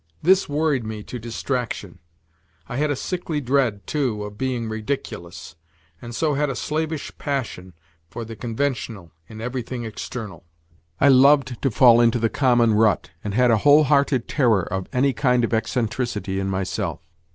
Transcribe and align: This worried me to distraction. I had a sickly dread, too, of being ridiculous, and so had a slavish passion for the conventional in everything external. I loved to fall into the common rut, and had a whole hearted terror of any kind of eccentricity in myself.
This 0.23 0.49
worried 0.49 0.83
me 0.83 1.03
to 1.03 1.19
distraction. 1.19 1.99
I 2.67 2.77
had 2.77 2.89
a 2.89 2.95
sickly 2.95 3.39
dread, 3.39 3.85
too, 3.85 4.23
of 4.23 4.35
being 4.35 4.67
ridiculous, 4.67 5.55
and 6.01 6.15
so 6.15 6.33
had 6.33 6.49
a 6.49 6.55
slavish 6.55 7.15
passion 7.19 7.73
for 8.09 8.25
the 8.25 8.35
conventional 8.35 9.11
in 9.27 9.41
everything 9.41 9.83
external. 9.83 10.43
I 10.99 11.09
loved 11.09 11.61
to 11.61 11.69
fall 11.69 12.01
into 12.01 12.17
the 12.17 12.29
common 12.29 12.73
rut, 12.73 13.11
and 13.23 13.35
had 13.35 13.51
a 13.51 13.57
whole 13.57 13.83
hearted 13.83 14.27
terror 14.27 14.63
of 14.63 14.87
any 14.91 15.13
kind 15.13 15.43
of 15.43 15.53
eccentricity 15.53 16.39
in 16.39 16.47
myself. 16.49 16.99